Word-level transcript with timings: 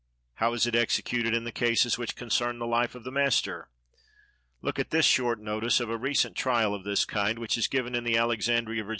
How 0.37 0.53
is 0.53 0.65
it 0.65 0.73
executed 0.73 1.35
in 1.35 1.43
the 1.43 1.51
cases 1.51 1.95
which 1.99 2.15
concern 2.15 2.57
the 2.57 2.65
life 2.65 2.95
of 2.95 3.03
the 3.03 3.11
master? 3.11 3.69
Look 4.63 4.79
at 4.79 4.89
this 4.89 5.05
short 5.05 5.39
notice 5.39 5.79
of 5.79 5.91
a 5.91 5.97
recent 5.97 6.35
trial 6.35 6.73
of 6.73 6.83
this 6.83 7.05
kind, 7.05 7.37
which 7.37 7.55
is 7.55 7.67
given 7.67 7.93
in 7.93 8.03
the 8.03 8.17
Alexandria 8.17 8.83
(Va.) 8.83 8.89